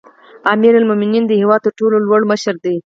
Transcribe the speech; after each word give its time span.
امیرالمؤمنین 0.53 1.23
د 1.27 1.31
هیواد 1.41 1.61
تر 1.65 1.71
ټولو 1.79 1.95
لوړ 2.05 2.21
مشر 2.31 2.55
دی 2.65 2.75